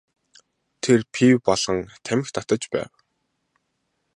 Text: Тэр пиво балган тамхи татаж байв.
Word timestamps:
Тэр 0.85 0.99
пиво 1.17 1.39
балган 1.49 1.79
тамхи 2.07 2.33
татаж 2.37 2.63
байв. 2.73 2.91